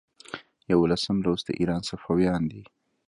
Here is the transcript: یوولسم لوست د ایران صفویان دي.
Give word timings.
یوولسم 0.71 1.17
لوست 1.25 1.45
د 1.47 1.49
ایران 1.59 1.81
صفویان 1.89 2.41
دي. 2.51 2.63